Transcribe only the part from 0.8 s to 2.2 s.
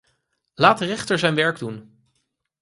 rechter zijn werk doen.